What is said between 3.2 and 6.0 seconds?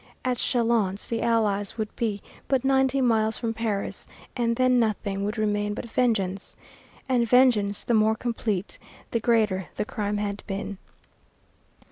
from Paris, and then nothing would remain but